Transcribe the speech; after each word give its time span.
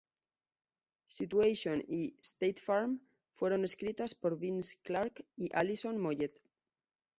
Situation 1.15 1.85
y 1.87 2.15
State 2.23 2.59
Farm 2.59 2.99
fueron 3.33 3.63
escritas 3.65 4.15
por 4.15 4.39
Vince 4.39 4.79
Clarke 4.81 5.27
y 5.35 5.51
Alison 5.55 5.95
Moyet. 5.99 6.33